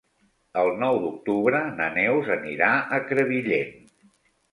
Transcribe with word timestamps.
El 0.59 0.69
nou 0.83 0.95
d'octubre 1.01 1.59
na 1.81 1.89
Neus 1.97 2.31
anirà 2.37 2.71
a 2.97 3.01
Crevillent. 3.11 3.71